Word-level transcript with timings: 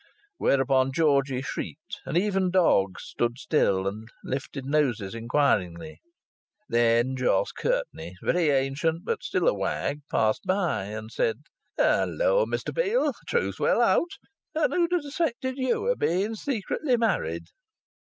Whereupon 0.39 0.91
Georgie 0.93 1.43
shrieked, 1.43 1.99
and 2.07 2.17
even 2.17 2.49
dogs 2.49 3.03
stood 3.03 3.37
still 3.37 3.87
and 3.87 4.07
lifted 4.23 4.65
noses 4.65 5.13
inquiringly. 5.13 6.01
Then 6.67 7.15
Jos 7.15 7.51
Curtenty, 7.51 8.15
very 8.23 8.49
ancient 8.49 9.05
but 9.05 9.21
still 9.21 9.47
a 9.47 9.53
wag, 9.53 9.99
passed 10.09 10.41
by, 10.47 10.85
and 10.85 11.11
said: 11.11 11.41
"Hello, 11.77 12.47
Mr 12.47 12.75
Peel. 12.75 13.13
Truth 13.27 13.59
will 13.59 13.79
out. 13.79 14.09
And 14.55 14.71
yet 14.71 14.71
who'd 14.79 14.91
ha' 14.91 15.03
suspected 15.03 15.57
you 15.59 15.87
o' 15.87 15.93
being 15.93 16.33
secretly 16.33 16.97
married!" 16.97 17.43